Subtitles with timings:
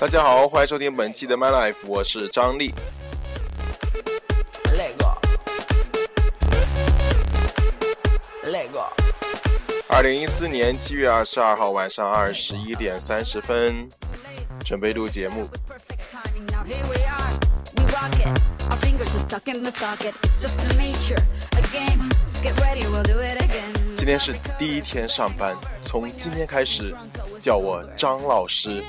[0.00, 2.72] 大家好，欢迎收听本期的 My Life，我是张力。
[9.88, 13.88] 二零一四年七月二十二号晚上二十一点三十分，
[14.64, 15.48] 准备录节目。
[23.96, 26.94] 今天是第一天上班，从今天开始
[27.40, 28.84] 叫我张老师。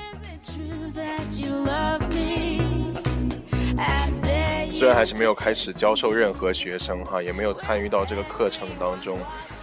[4.70, 9.20] 虽然还是没有开始教授任何学生哈，也没有参与到这个课程当中，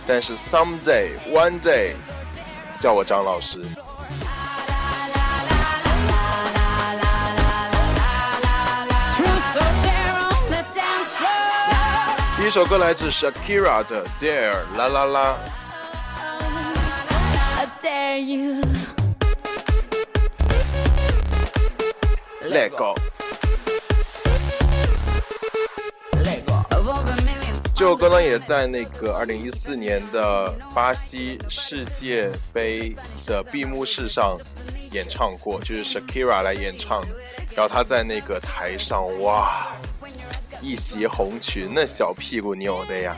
[0.06, 1.92] 但是 someday one day
[2.80, 3.61] 叫我张老师。
[12.47, 15.36] 第一首歌来自 Shakira 的 Dare 啦啦啦。
[22.41, 22.94] Let go。
[27.74, 32.94] 这首歌呢，也在那个二零一四年的巴西世界杯
[33.27, 34.39] 的闭幕式上
[34.92, 37.02] 演唱过，就是 Shakira 来演唱。
[37.56, 39.67] 然后她在那个台上，哇，
[40.62, 43.16] 一袭红裙，那小屁股扭的呀。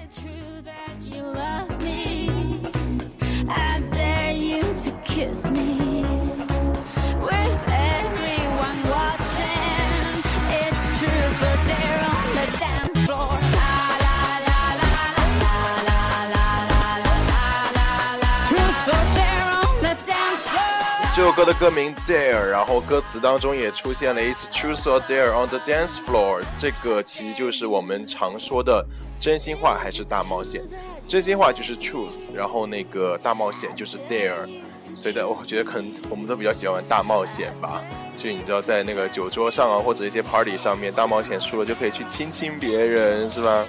[21.19, 28.87] 这首歌的歌名 Dare，然后歌词当中也出现了 It's truth or dare on the dance floor，这个其实就是我们常说的
[29.19, 30.63] 真心话还是大冒险。
[31.09, 34.49] 真心话就是 truth，然后那个大冒险就是 dare，
[34.95, 37.83] 所以的我觉得可能我们都比较喜欢玩大冒险吧。
[38.17, 43.65] 就你知道在那个酒桌上啊，或者一些 party 上面，大冒险输了就可以去亲亲别人，是吧？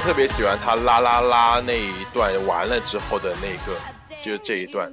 [0.00, 3.78] 我特别喜欢他啦啦啦那一段完了之后的那个，
[4.24, 4.90] 就是这一段。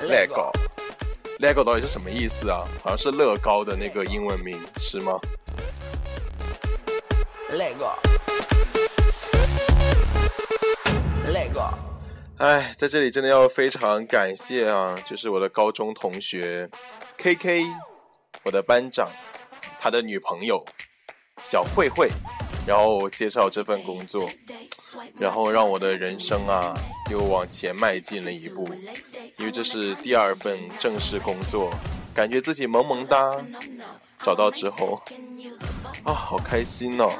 [0.00, 2.62] Lego，Lego 到底是什么意思啊？
[2.80, 5.18] 好像是乐高的那个英文名，是吗
[7.50, 7.98] ？Lego，Lego。
[12.38, 16.70] 哎，在这里真的要非常感谢啊，就是我的高中同学
[17.18, 17.64] KK，
[18.44, 19.08] 我的班长，
[19.80, 20.64] 他的女朋友。
[21.44, 22.10] 小慧慧，
[22.66, 24.28] 然后介绍这份工作，
[25.18, 26.74] 然后让我的人生啊
[27.10, 28.68] 又往前迈进了一步，
[29.36, 31.70] 因为这是第二份正式工作，
[32.14, 33.18] 感觉自己萌萌哒，
[34.24, 35.00] 找到之后
[36.02, 37.10] 啊好开心哦。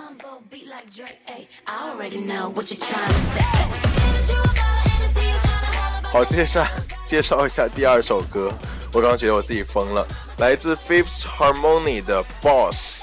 [6.12, 6.66] 好，接下
[7.04, 8.52] 介绍一下第二首歌，
[8.92, 10.06] 我刚刚觉得我自己疯了，
[10.38, 13.02] 来自 Fifth Harmony 的 Boss。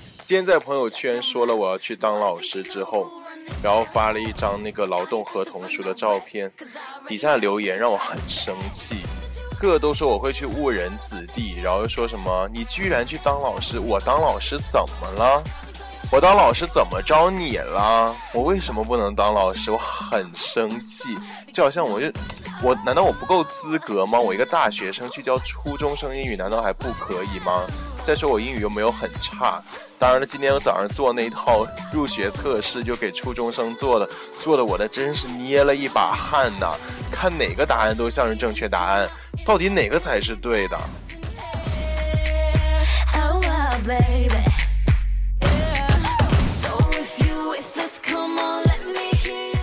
[0.31, 3.05] 今天在朋友圈说了我要去当老师之后，
[3.61, 6.49] 然后发了一张那个劳动合同书的照片，
[7.05, 9.01] 底下留言让我很生气，
[9.59, 15.43] 个个都说我会去误人子弟，然后又说什么你居然去当老师，我当老师怎么了？
[16.09, 18.15] 我当老师怎么着你了？
[18.33, 19.69] 我为什么不能当老师？
[19.69, 21.09] 我很生气，
[21.53, 22.07] 就好像我就
[22.63, 24.17] 我难道我不够资格吗？
[24.17, 27.65] 我一个大学生去教初中生英语难道还不可以吗？
[28.03, 29.61] 再说我英语又没有很差。
[29.99, 34.09] 当然了，今天我早上做那套入学测试，就给初中生做的，
[34.39, 36.75] 做的我的真是捏了一把汗呐！
[37.11, 39.07] 看哪个答案都像是正确答案，
[39.45, 40.77] 到底哪个才是对的？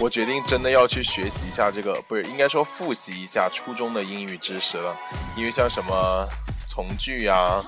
[0.01, 4.97] 我决定真的要去学习一下这个，不是应该说复习一下初中的英语知识了，
[5.37, 6.29] 因为像什么。
[6.71, 7.61] 从句啊，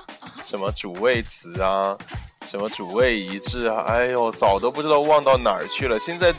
[0.50, 1.96] 什么主谓词啊，
[2.48, 5.96] 什么主谓一致啊，哎呦，早都不知道忘到哪儿去了。
[6.00, 6.34] 现在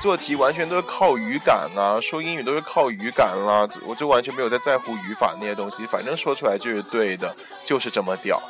[0.00, 8.42] 做题完全都是靠语感啊，说英语都是靠语感啦，我就完全没有在在乎语法那些东西，反正说出来就是对的，就是这么屌。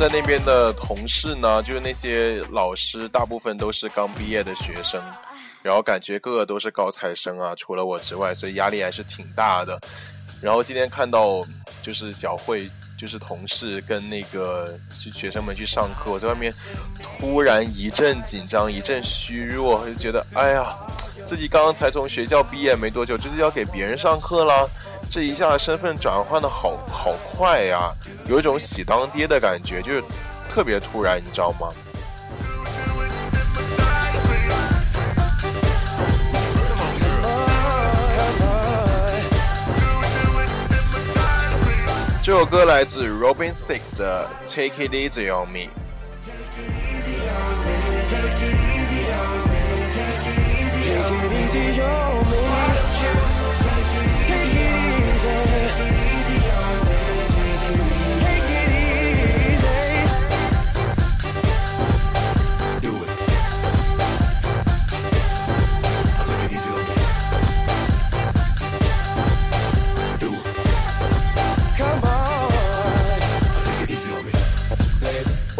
[0.00, 4.98] 在那边的同事呢，就是那些老师，大部分都是刚毕业的学生，
[5.62, 9.78] 然后感觉个个都是高材生啊，除了我之外，所以压力还是挺大的。
[10.40, 11.42] 然后今天看到
[11.82, 16.50] 就是小慧，就是同事跟那个学生们去上课，我在外面
[17.18, 20.78] 突然一阵紧张，一阵虚弱，就觉得哎呀，
[21.26, 24.66] 自己刚刚才从学校毕业没多久，就是要给别人上课了。
[25.10, 27.92] 这一下身份转换的好好快呀，
[28.26, 30.04] 有一种喜当爹的感觉，就是
[30.48, 31.68] 特别突然，你知道吗？
[42.22, 45.66] 这首歌来自 Robin Thicke 的《Take It Easy on Me》。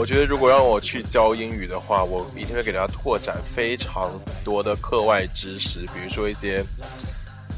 [0.01, 4.11] 我觉得如果让我去教英语的话，我一定会给大家拓展非常
[4.43, 6.65] 多的课外知识，比如说一些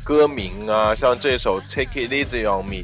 [0.02, 2.82] 歌名啊，像这首《Take It Easy on Me》，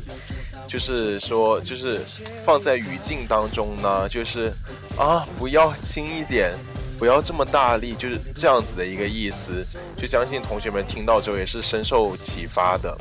[0.68, 2.00] 就是说，就是
[2.44, 4.52] 放在语境当中呢，就是
[4.96, 6.52] 啊，不要轻一点，
[6.96, 9.66] 不要这么大力，就是这样子的一个意思。
[9.96, 12.96] 就相信同学们听到之后也是深受启发的。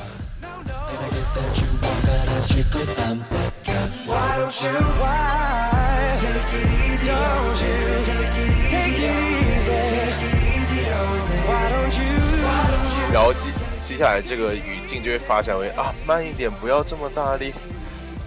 [13.14, 13.50] 然后接
[13.82, 17.54] 接下来这个语境就会发展为啊，慢一点，不要这么大力，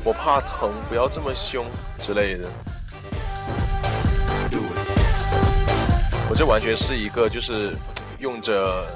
[0.03, 1.67] 我怕疼，不要这么凶
[1.99, 2.49] 之类的。
[6.29, 7.77] 我这完全是一个就是
[8.19, 8.87] 用着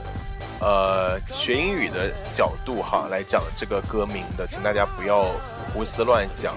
[0.65, 5.25] 呃学英语的角度哈来讲这个歌名的，请大家不要
[5.75, 6.57] 胡思乱想。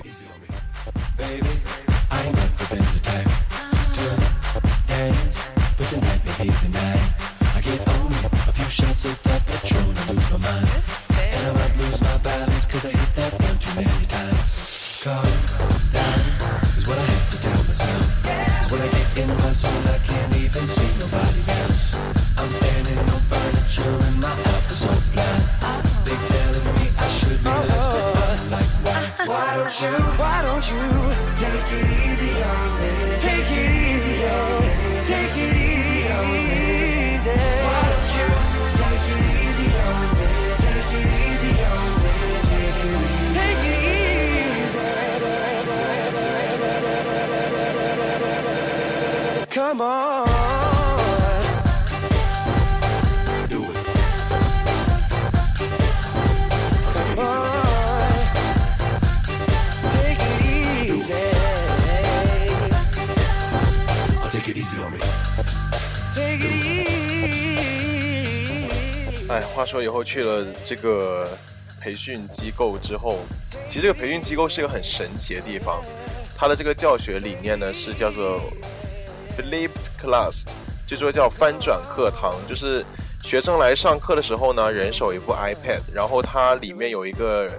[69.42, 71.28] 话说以后去了这个
[71.82, 73.20] 培训机构之后，
[73.68, 75.82] 其实这个培训机构是一个很神奇的地方。
[76.36, 78.40] 它的这个教学理念呢是叫做
[79.38, 80.44] Flipped Class，
[80.86, 82.86] 就说叫翻转课堂，就是
[83.24, 87.50] 学生来上课的时候呢，人手一部 iPad，然后它里面有一个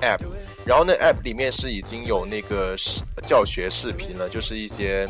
[0.00, 0.20] App，
[0.64, 5.08] 然后那 App 里面是已经有那个视教学视频了，就是一些。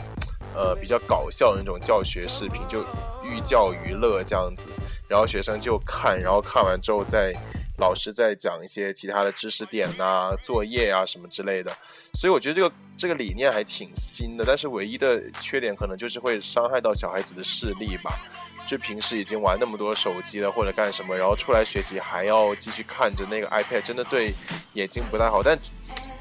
[0.59, 2.81] 呃，比较搞笑的那种教学视频，就
[3.23, 4.67] 寓教于乐这样子，
[5.09, 7.33] 然后学生就看，然后看完之后再
[7.79, 11.71] 老师再讲一些其他的知识点呐、作业啊什么之类的。
[12.15, 18.19] 所以我觉得这个这个理念还挺新的，但是唯一的缺点可能就是会伤害到小孩子的视力吧。
[18.67, 24.35] 就平时已经玩那么多手机了或者干什么，然后出来学习还要继续看着那个 iPad，真的对
[24.73, 25.41] 眼睛不太好。
[25.41, 25.57] 但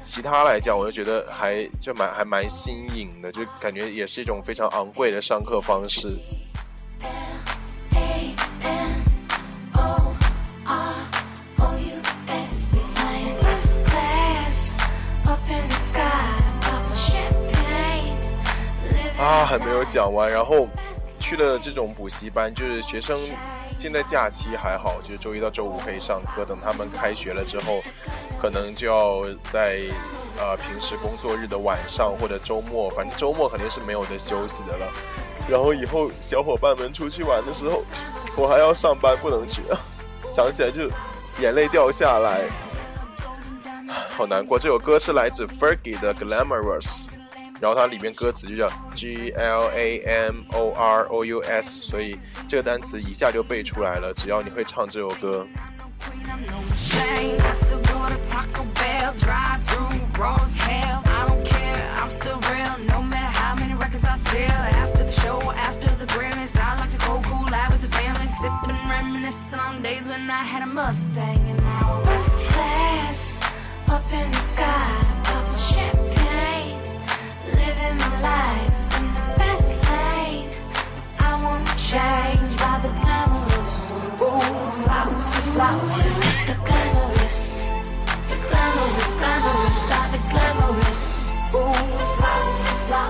[0.00, 6.06] 其他来讲，我就觉得还就蛮还蛮新颖的，就感觉也是一种非常昂贵的上课方式。
[19.58, 20.30] 没有讲完。
[20.30, 20.68] 然后
[21.18, 23.18] 去了这种补习班，就是学生
[23.70, 26.44] 现在假期还好，就是周一到周五可以上课。
[26.44, 27.82] 等他们开学了之后，
[28.40, 29.80] 可能就要在
[30.38, 34.86] 呃平时工作日的晚上或者周末，反正周末肯定是没有的休息的了。
[35.48, 37.84] 然后以后小伙伴们出去玩的时候，
[38.36, 39.62] 我还要上班，不能去，
[40.26, 40.90] 想起来就
[41.40, 42.44] 眼泪掉下来，
[44.10, 44.58] 好难过。
[44.58, 47.06] 这首歌是来自 Fergie 的 Glamorous。
[47.60, 54.12] 然后它里面歌词就叫 G L A M O R O U S，所以这个单词一下就背出来了。
[54.14, 55.46] 只要你会唱这首歌。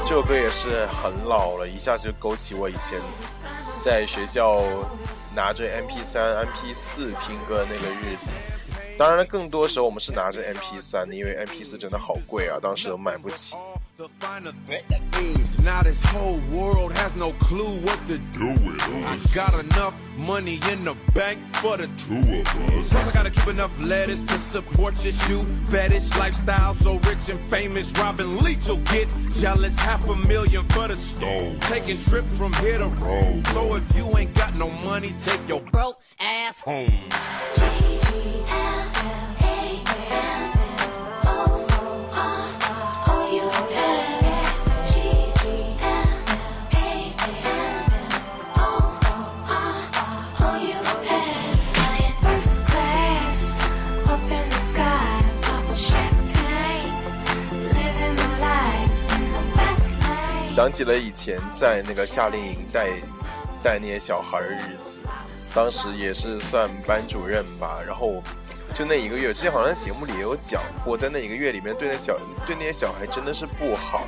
[0.09, 2.99] 这首歌也是很老了，一下子就勾起我以前
[3.83, 4.63] 在学校
[5.35, 8.31] 拿着 MP 三、MP 四听歌那个日子。
[8.99, 13.55] 当然了，更多时候我们是拿着 MP 三的，因为 MP 四真的好贵啊，当时都买不起。
[60.57, 62.89] 想起了以前在那个夏令营带
[63.63, 64.99] 带那些小孩的日子，
[65.55, 68.23] 当时也是算班主任吧，然后
[68.75, 74.07] 就那一个月，之前好像节目里也有讲过，在那一个月里面对那小对那些小孩真的是不好。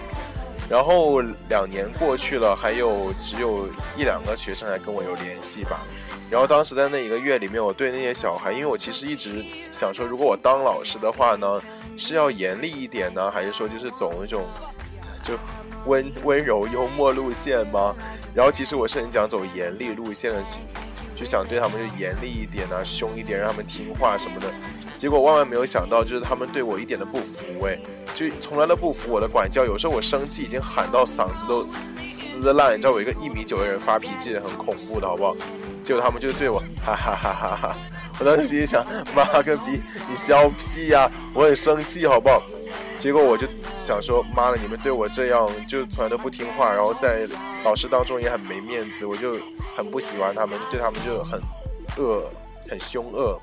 [0.71, 5.83] 然后两年过去了，还有只有一两个学生还跟我有联系吧。
[6.31, 11.61] 然后当时在那一个月里面，我对那些小孩，因为我其实一直想说，如果我当老师的话呢，
[11.99, 14.49] 是要严厉一点呢，还是说就是走那种
[15.21, 15.35] 就。
[15.87, 17.95] 温温柔幽默路线吗？
[18.35, 20.43] 然后其实我是很想走严厉路线的，
[21.17, 24.49] 就想对他们就严厉一点啊，凶一点，让他们听话什么的。
[24.97, 27.79] 结果万万没有想到，就是他们对我一点都不服，哎，
[28.15, 29.65] 就从来都不服我的管教。
[29.65, 31.67] 有时候我生气已经喊到嗓子都
[32.09, 35.37] 撕烂，你知道我一个一米九的人发脾气很恐怖的，好不好？
[35.85, 37.77] 结果他们就对我哈哈哈哈哈。
[38.21, 38.85] 我当时心想，
[39.15, 41.09] 妈个逼，你笑屁呀！
[41.33, 42.43] 我很生气，好不好？
[42.99, 43.47] 结果我就
[43.77, 47.29] 想说，妈的，你们对我这样，就从来都不听话，然后在
[47.65, 49.37] 老师当中也很没面子，我就
[49.77, 51.41] 很不喜欢他们，对他们就很
[51.97, 52.29] 恶，
[52.69, 53.41] 很凶恶。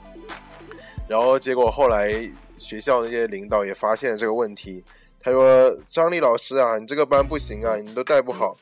[1.08, 4.84] 然后结果后来学校那些领导也发现了这个问题，
[5.22, 8.58] 他说：“张丽老师啊，你这个班不行啊，你都带不好，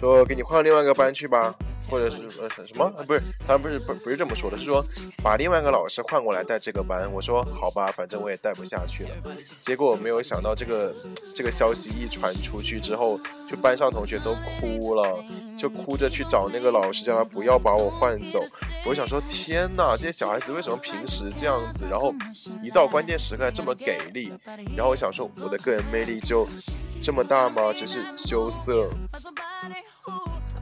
[0.00, 1.54] 说给你换另外一个班去吧。”
[1.90, 2.88] 或者是呃什么？
[3.04, 4.80] 不是，他不是不不是这么说的，是说
[5.24, 7.10] 把另外一个老师换过来带这个班。
[7.12, 9.10] 我说好吧，反正我也带不下去了。
[9.60, 10.94] 结果没有想到这个
[11.34, 15.24] 这个消息一传出去之后，就班上同学都哭了，
[15.58, 18.40] 就哭着去找那个老师，叫他不要把我换走。
[18.86, 22.14] 我想说，天哪，这些小孩子为什么平时这样子，然后
[22.62, 24.32] 一到关键时刻这么给力？
[24.76, 26.46] 然后我想说，我的个人魅力就
[27.02, 27.72] 这么大吗？
[27.74, 28.88] 只是羞涩。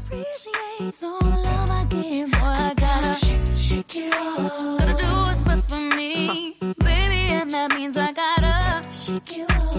[0.08, 2.30] Appreciates all the love I give.
[2.30, 4.78] Boy, I gotta shake, shake it off.
[4.78, 9.74] Gotta do what's best for me, baby, and that means I gotta shake it off.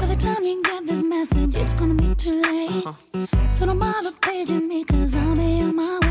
[0.00, 2.86] By the time you get this message, it's gonna be too late.
[2.86, 3.48] Uh-huh.
[3.48, 6.03] So don't bother paging me, cause I'll be on my way.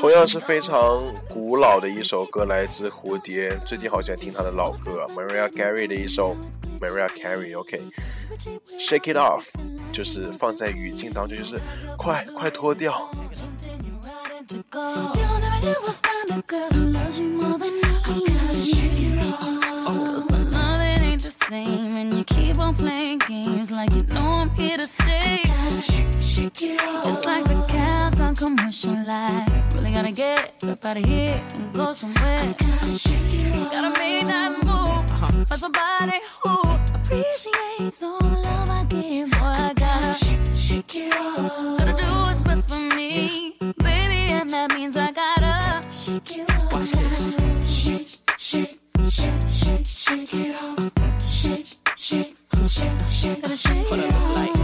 [0.00, 3.56] 同样是非常古老的一首歌，来自蝴蝶。
[3.64, 6.36] 最近好喜欢听他的老歌，Maria Carey 的一首
[6.80, 9.44] Maria Carey，OK，Shake it off，
[9.92, 11.60] 就是放在语境当中，就是
[11.96, 13.08] 快快脱掉。
[28.86, 29.74] flashing light.
[29.74, 32.38] Really gotta get up out of here and go somewhere.
[32.38, 33.72] Gotta shake it off.
[33.72, 35.10] Gotta make that move.
[35.10, 35.44] Uh-huh.
[35.44, 36.54] Find somebody who
[36.94, 39.30] appreciates all the love I give.
[39.30, 41.78] Boy, I gotta shake, shake it off.
[41.78, 46.72] Gotta do what's best for me, baby, and that means I gotta shake it off.
[46.72, 47.68] Watch this.
[47.68, 48.78] Shake, shake,
[49.08, 50.92] shake, shake, shake it off.
[51.22, 51.66] Shake,
[51.96, 54.55] shake, shake, shake, shake, shake it off.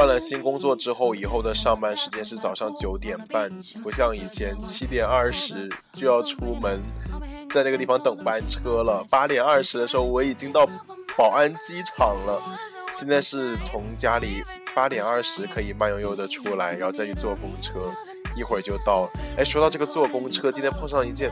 [0.00, 3.50] 换了新工作之后，以后的上班时间是早上九点半，
[3.82, 6.80] 不像以前七点二十就要出门，
[7.50, 9.06] 在那个地方等班车了。
[9.10, 10.66] 八点二十的时候，我已经到
[11.18, 12.40] 宝安机场了。
[12.94, 14.42] 现在是从家里
[14.74, 17.92] 八点二十可以慢悠悠的出来，然后再去坐公车，
[18.34, 19.06] 一会儿就到。
[19.36, 21.30] 哎，说到这个坐公车，今天碰上一件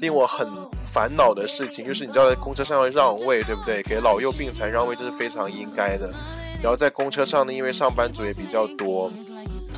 [0.00, 0.48] 令我很
[0.90, 3.82] 烦恼的事情，就是你知道在公车上要让位，对不对？
[3.82, 6.10] 给老幼病残让位，这是非常应该的。
[6.62, 9.10] 然后在公车上呢，因为上班族也比较多，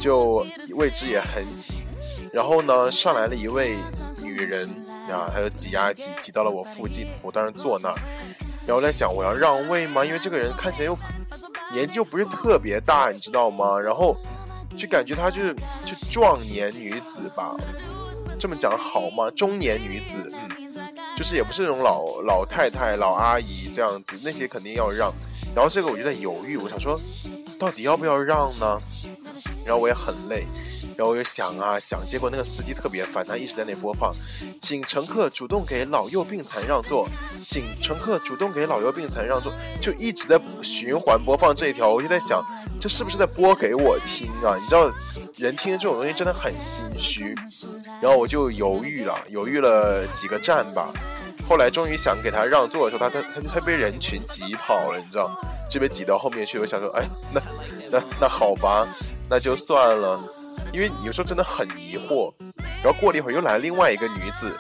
[0.01, 1.85] 就位置也很挤。
[2.33, 3.77] 然后呢，上来了一位
[4.23, 4.69] 女人
[5.11, 7.07] 啊，她就挤呀挤，挤到了我附近。
[7.23, 7.95] 我当时坐那儿，
[8.67, 10.05] 然后在想我要让位吗？
[10.05, 10.99] 因为这个人看起来又
[11.73, 13.79] 年纪又不是特别大，你知道吗？
[13.79, 14.17] 然后
[14.77, 17.55] 就感觉她就是就壮年女子吧，
[18.41, 19.31] 这么讲好吗？
[19.31, 20.49] 中年女子，嗯，
[21.17, 25.13] 就是也不是那种老老太太、老阿姨这样子，那些肯定要让。
[25.55, 26.99] 然后这个我就在犹豫，我想说，
[27.59, 28.79] 到底要不要让呢？
[29.65, 30.45] 然后我也很累，
[30.97, 34.13] 然后我就想啊想，结果那个司机特别烦，他一直在那播放，
[34.61, 37.09] 请乘客主动给老幼病残让座，
[37.47, 41.89] 请乘客主动给老幼病残让座，就一直在循环播放这一条。
[41.89, 42.45] 我就在想，
[42.81, 44.57] 这是不是在播给我听啊？
[44.61, 44.91] 你知道，
[45.37, 47.35] 人听这种东西真的很心虚。
[48.01, 50.93] 然后我就犹豫了，犹豫了几个站吧。
[51.53, 55.31] 后来终于想给他让座的时候，他他他他被人群挤跑了，你知道，
[55.71, 56.59] 就被挤到后面去。
[56.59, 57.43] 我想说，哎，那
[57.91, 58.89] 那那好吧，
[59.29, 60.19] 那就算了，
[60.73, 62.33] 因为有时候真的很疑惑。
[62.83, 64.51] 然后过了一会儿，又来了另外一个女子，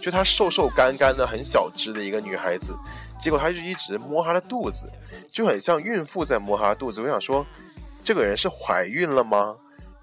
[0.00, 2.72] 就她瘦瘦干干的、很小只的一个女孩子，
[3.18, 4.90] 结果她就一直摸她的肚子，
[5.30, 7.02] 就很像孕妇在摸她的肚子。
[7.02, 7.44] 我想说，
[8.02, 9.54] 这个人是怀孕了吗？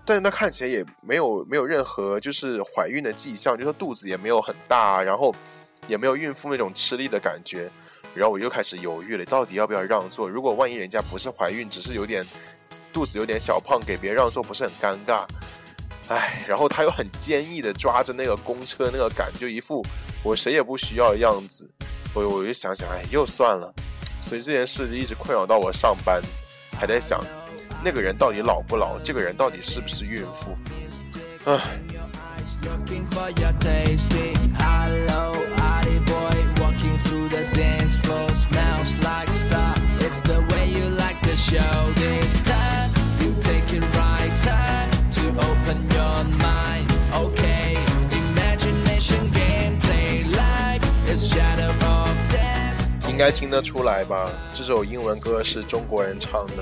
[0.05, 5.33] 但是她看起来也没有没有任何就是怀孕的迹象，就说肚子也没有很大，然后。
[5.85, 7.69] 也没有孕妇那种吃力的感觉，
[8.15, 10.27] 然后我又开始犹豫了，到底要不要让座？
[10.29, 12.25] 如果万一人家不是怀孕，只是有点
[12.91, 15.25] 肚子有点小胖，给别人让座不是很尴尬？
[16.07, 19.85] 唉，然后他又很坚毅的抓着那个公车那个杆，就一副
[20.23, 21.69] 我谁也不需要的样子。
[22.13, 23.73] 我我就想想，哎，又算了。
[24.21, 26.21] 所以这件事就一直困扰到我上班，
[26.77, 27.23] 还在想
[27.83, 30.57] 那个人到底老不老，这个人到底是不是孕妇？
[31.45, 31.77] 唉。
[53.07, 54.29] 应该听得出来吧？
[54.53, 56.53] 这首英文歌是中国人唱的。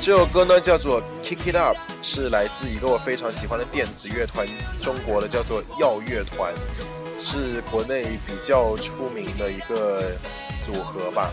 [0.00, 4.46] 这首歌呢叫做《Kick It Up》，是来自一个我非常喜欢的电子乐团，
[4.80, 6.54] 中国的叫做耀乐团，
[7.18, 10.12] 是国内比较出名的一个
[10.60, 11.32] 组合吧。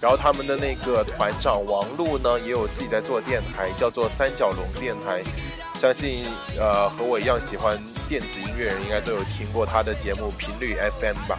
[0.00, 5.22] 然后他们的那个团长王璐呢，也有自己在做电台，叫做三角龙电台。
[5.76, 6.26] 相信
[6.58, 11.38] 呃和我一样喜欢电子音乐人，应该都有听过他的节目频率 FM 吧。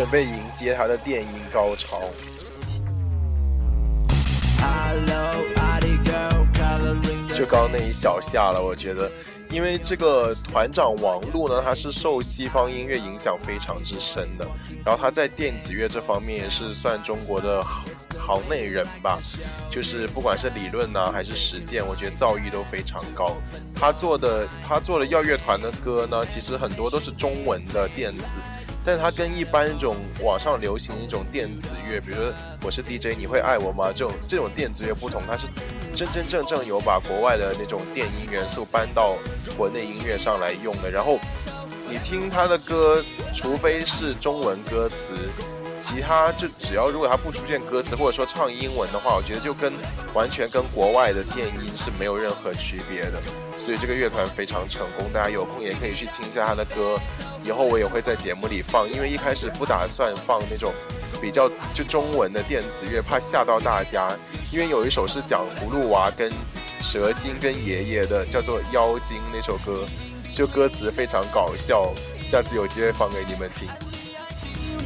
[0.00, 2.00] 准备迎接他的电音高潮。
[7.34, 9.12] 就刚那一小下了，我觉得，
[9.50, 14.48] 因为这个团长王璐呢，他是受西方音乐影响非常之深的，
[14.82, 17.62] 然后他在电子乐这方面也是算中国的
[18.18, 19.18] 行内人吧，
[19.68, 23.36] 就是不管是理论呢还是实践，我觉得造诣都非常高。
[23.74, 28.38] 他做的他做的耀乐团的歌呢，其实很多都是中文的电子。
[28.84, 33.92] 但它跟一般一种网上流行一种电子乐，比如说我是 DJ，你会爱我吗？
[33.94, 35.46] 这种这种电子乐不同，它是
[35.94, 39.16] 真真正正有把国外的那种电音元素搬到
[39.56, 40.90] 国内音乐上来用的。
[40.90, 41.18] 然后
[41.88, 45.14] 你听他的歌，除非是中文歌词，
[45.80, 49.72] 其他就只要如果他不出现歌词，或者说唱英文的话，我觉得就跟
[50.12, 53.20] 完全跟国外的电音是没有任何区别的。
[53.58, 56.98] 所以这个乐团非常成功，大家有空也可以去听一下他的歌。
[57.42, 60.72] 以后我也会在节目里放，因为一开始不打算放那种
[61.20, 64.10] 比较就中文的电子乐，怕吓到大家。
[64.52, 66.30] 因为有一首是讲葫芦娃跟
[66.82, 69.86] 蛇精跟爷爷的，叫做《妖精》那首歌，
[70.34, 71.92] 就歌词非常搞笑。
[72.20, 73.89] 下次有机会放给你们听。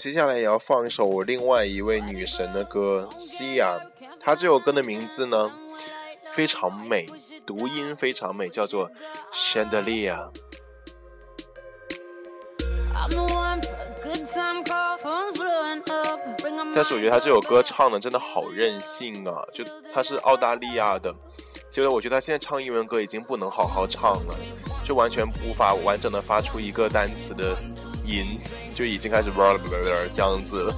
[0.00, 3.78] 接下来也要放一首我另外一位女神的歌，Sia。
[4.18, 5.52] 她这首歌的名字呢
[6.32, 7.06] 非常美，
[7.44, 8.90] 读音非常美，叫做
[9.30, 10.30] Chandelier。
[16.74, 19.44] 但是我觉得她这首歌唱的真的好任性啊！
[19.52, 21.14] 就她是澳大利亚的，
[21.70, 24.34] 结果我觉得她现在唱英文歌已经不能好好唱了，
[24.82, 27.54] 就完全无法完整的发出一个单词的
[28.06, 28.40] 音。
[28.80, 29.30] 就已经开始
[30.10, 30.74] 这样子了。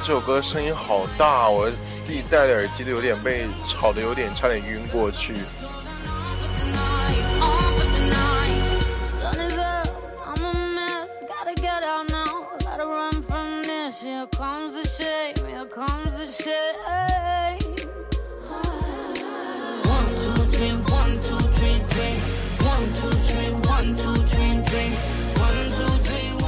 [0.00, 5.34] 这首歌声音好大，我自己戴的耳机都有点被吵得有点差点晕过去。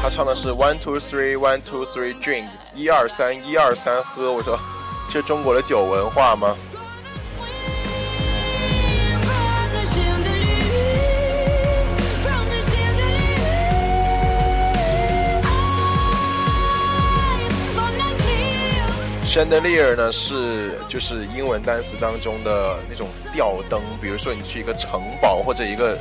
[0.07, 4.33] 他唱的是 One Two Three One Two Three Drink，一二三一二三喝。
[4.33, 4.57] 我说，
[5.11, 6.57] 这中国的酒文化吗
[19.27, 25.99] ？Chandelier 呢是就是英文单词当中的那种吊灯，比如说你去一个城堡或者一个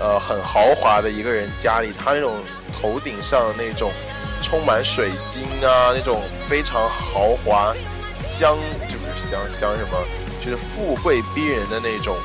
[0.00, 2.36] 呃很豪华的一个人家里，他那种。
[2.72, 3.92] 头顶上那种
[4.40, 7.74] 充满水晶啊，那种非常豪华、
[8.12, 8.56] 香
[8.88, 9.98] 就是香香什么，
[10.40, 12.16] 就是富贵逼人的那种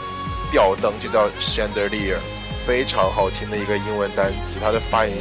[0.51, 2.17] 吊灯，就叫 chandelier，
[2.65, 5.13] 非常好听的一个英文单词，它的发音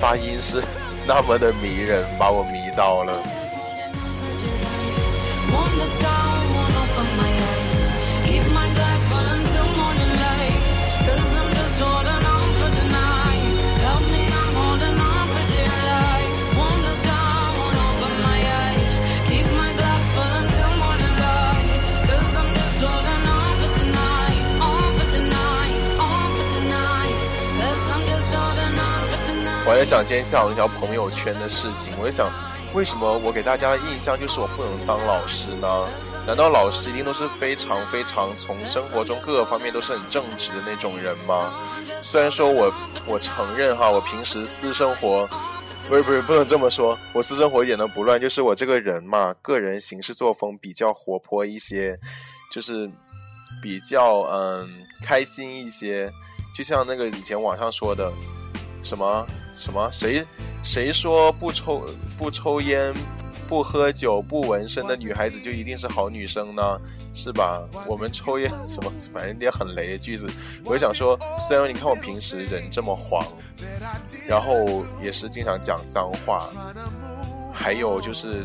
[0.00, 0.62] 发音是
[1.06, 3.22] 那么的迷人，把我迷到了。
[29.68, 32.30] 我也想今天下午那条朋友圈的事情，我就想，
[32.72, 35.88] 为什么我给大家的印象就是我不能当老师呢？
[36.24, 41.52] 难道老师一定都是非常非常从生活中各个方面都是很正直的那种人吗？
[42.00, 42.72] 虽然说我
[43.08, 45.28] 我承认哈，我平时私生活，
[45.88, 51.98] 不是不是不能这么说，我私生活一点都不乱，就是我这个人嘛，个人行事作风比较活泼一些，
[52.52, 52.88] 就是
[53.60, 54.68] 比较嗯
[55.02, 56.08] 开心一些，
[56.56, 58.12] 就像那个以前网上说的
[58.84, 59.26] 什么。
[59.58, 59.90] 什么？
[59.92, 60.24] 谁
[60.62, 61.84] 谁说不抽
[62.18, 62.92] 不抽烟、
[63.48, 66.62] 不喝酒、不纹身的女孩子就一定是好女生呢？
[67.14, 67.66] 是吧？
[67.86, 70.28] 我们抽烟 什么，反正一点很雷的句子。
[70.64, 73.24] 我就想说，虽然你看我平时人这么黄，
[74.26, 76.48] 然后也是经常讲脏话，
[77.54, 78.44] 还有就是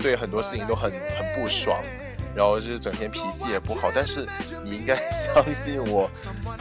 [0.00, 1.78] 对很多事情都很很不爽，
[2.34, 4.26] 然后就是整天脾气也不好，但是
[4.64, 6.10] 你应该相信我，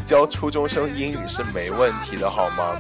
[0.05, 2.79] 教初中生英语是没问题的，好吗？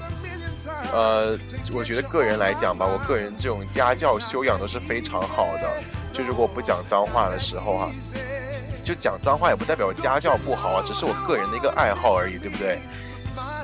[0.93, 1.37] 呃，
[1.73, 5.69] 我觉得个人来讲吧，我个人这种家教修养都是非常好的。
[6.13, 7.91] 就如果不讲脏话的时候哈，
[8.83, 12.79] 就讲脏话也不代表家教不好啊，只是我个人的一个爱好而已，对不对？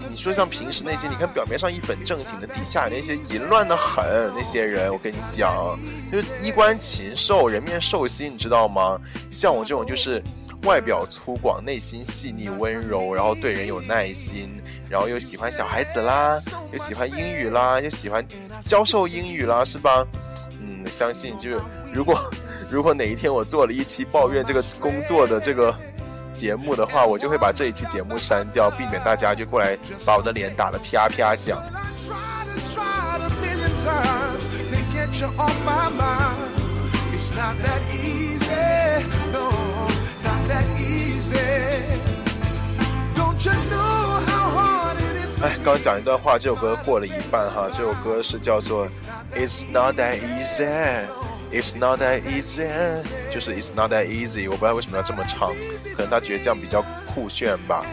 [0.10, 5.78] 你说像平时那些，你看表面上一本正经的，底下那些淫乱的很那些人，我跟你讲，
[6.12, 8.98] 就是衣冠禽兽，人面兽心，你知道吗？
[9.32, 10.24] 像我这种就是
[10.66, 16.38] 外表粗犷，内心细腻温柔，然后对人有耐心，然后又喜欢小孩子啦，
[16.74, 18.26] 又喜欢英语啦，又喜欢
[18.62, 20.06] 教授英语啦，是吧？
[20.60, 21.62] 嗯，相信就是
[21.94, 22.30] 如果
[22.70, 25.74] 如果哪一天我做了一期抱怨这个工作的这个。
[26.36, 31.58] 节目的话，我就会把这一期节目删掉，避免大家就过来把我的脸打得啪啪响。
[45.42, 48.88] 哎，刚讲一段话，这首歌过了一半哈，这首歌是叫做
[49.36, 50.66] 《It's Not That Easy》。
[51.52, 52.68] It's not that easy，
[53.32, 54.50] 就是 It's not that easy。
[54.50, 55.54] 我不知道为什么要这么唱，
[55.96, 57.86] 可能他觉得这样比较酷炫吧。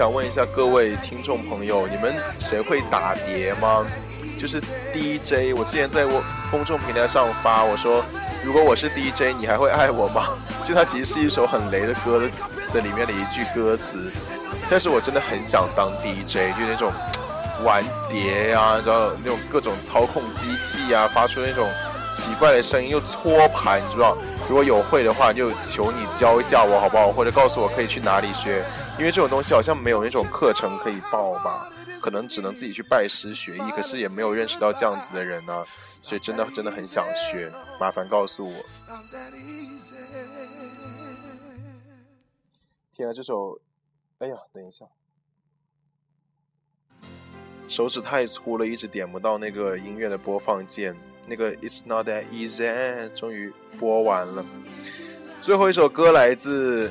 [0.00, 3.84] 想问一下各位听众朋友，你们谁会打碟吗？
[4.38, 4.58] 就是
[4.94, 8.02] DJ，我之前在我公众平台上发，我说
[8.42, 10.28] 如果我是 DJ，你还会爱我吗？
[10.66, 12.18] 就它其实是一首很雷的歌
[12.72, 14.10] 的里面的一句歌词，
[14.70, 16.90] 但是我真的很想当 DJ，就那种
[17.62, 21.68] 玩碟呀，然后那种各种操控机器啊，发出那种
[22.10, 24.16] 奇怪的声音，又搓盘，你知道？
[24.48, 27.12] 如果有会的话，就求你教一下我好不好？
[27.12, 28.64] 或者告诉我可以去哪里学，
[29.00, 31.72] 因为这种东西好像没有那种课程可以报吧。
[32.00, 35.66] 可能只能自己去拜师学艺，可是也没有认识到这样子的人呢，
[36.00, 38.54] 所以真的真的很想学，麻烦告诉我。
[42.90, 43.60] 天啊，这首，
[44.18, 44.86] 哎呀，等一下，
[47.68, 50.96] 手指太粗了，一直点不到那个音乐的播放键。
[51.26, 54.42] 那个 It's not that easy，终于播完了。
[55.42, 56.90] 最后一首歌来自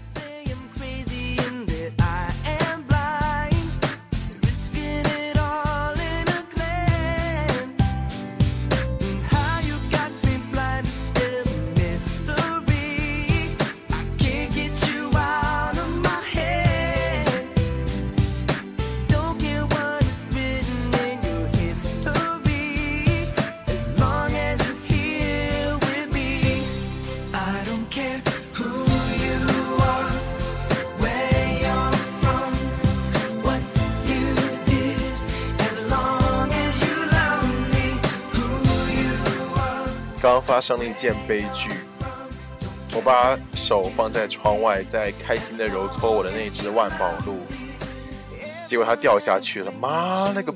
[40.61, 41.69] 生了一件悲剧，
[42.93, 47.39] 我把手放在窗外，在开心的揉搓我的那只万宝路，
[48.67, 50.53] 结果它掉下去了，妈了个！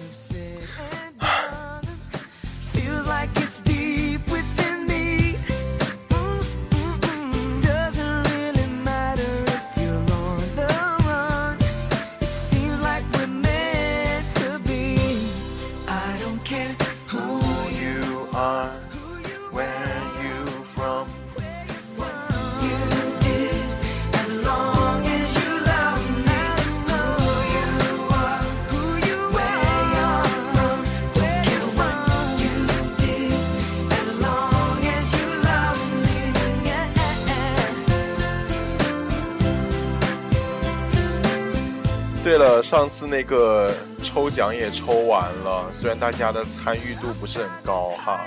[42.65, 48.25] 上次那个抽奖也抽完了，虽然大家的参与度不是很高哈，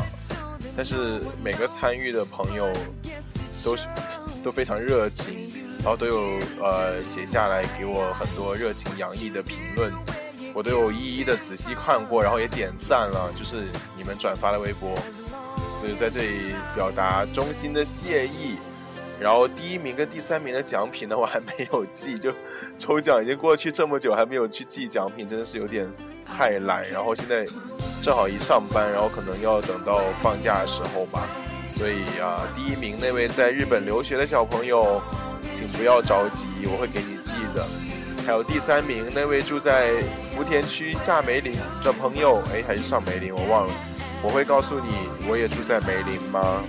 [0.77, 2.73] 但是每个参与的朋友
[3.65, 3.89] 都是
[4.41, 9.93] 都非常热情，然后都有呃写下来给我很多热情洋溢的评论。
[10.55, 13.65] 我都有一一的仔细看过，然后也点赞了，就是
[13.97, 14.97] 你们转发的微博，
[15.81, 18.57] 所以在这里表达衷心的谢意。
[19.21, 22.31] 然后第一名跟第三名的奖品呢，我还没有寄，就
[22.79, 25.87] 抽奖已经过去这么久，还没有去寄奖品，真的是有点
[26.25, 26.89] 太懒。
[26.91, 27.47] 然后现在
[28.01, 31.27] 正好一上班，然后可能要等到放假的时候吧。
[31.75, 35.01] 所以啊，第一名那位在日本留学的小朋友，
[35.51, 37.67] 请不要着急，我会给你寄的。
[38.27, 39.93] 还有第三名那位住在
[40.35, 43.73] 福田区下梅林的朋友，哎，还是上梅林，我忘了，
[44.23, 44.93] 我会告诉你，
[45.29, 46.63] 我也住在梅林吗？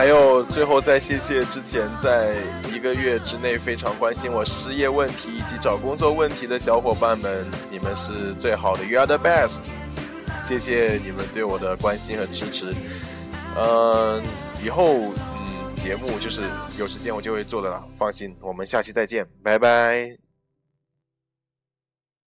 [0.00, 2.34] 还有最后再谢谢之前在
[2.74, 9.64] 一个月之内非常关心我失业问题以及找工作问题的小伙伴们，你们是最好的，You are the best，
[10.42, 12.72] 谢谢你们对我的关心和支持。
[13.58, 14.22] 嗯，
[14.64, 16.40] 以后嗯节目就是
[16.78, 20.29] 有时间我就会做的了，放心，我们下期再见，拜拜。